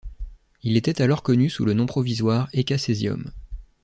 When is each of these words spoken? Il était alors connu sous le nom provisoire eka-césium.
Il 0.63 0.77
était 0.77 1.03
alors 1.03 1.21
connu 1.21 1.47
sous 1.51 1.63
le 1.63 1.73
nom 1.75 1.85
provisoire 1.85 2.49
eka-césium. 2.55 3.29